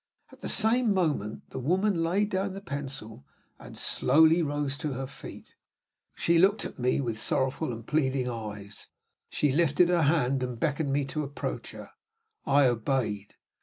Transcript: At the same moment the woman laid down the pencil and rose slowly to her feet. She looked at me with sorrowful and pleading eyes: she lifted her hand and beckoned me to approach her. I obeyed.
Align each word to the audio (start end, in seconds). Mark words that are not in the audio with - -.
At 0.31 0.39
the 0.41 0.49
same 0.49 0.95
moment 0.95 1.47
the 1.51 1.59
woman 1.59 2.01
laid 2.01 2.31
down 2.31 2.53
the 2.53 2.59
pencil 2.61 3.23
and 3.59 3.75
rose 3.75 3.79
slowly 3.83 4.37
to 4.71 4.93
her 4.93 5.05
feet. 5.05 5.53
She 6.15 6.39
looked 6.39 6.65
at 6.65 6.79
me 6.79 6.99
with 6.99 7.19
sorrowful 7.21 7.71
and 7.71 7.85
pleading 7.85 8.27
eyes: 8.27 8.87
she 9.29 9.51
lifted 9.51 9.89
her 9.89 10.01
hand 10.01 10.41
and 10.41 10.59
beckoned 10.59 10.91
me 10.91 11.05
to 11.05 11.21
approach 11.21 11.69
her. 11.73 11.91
I 12.47 12.65
obeyed. 12.65 13.35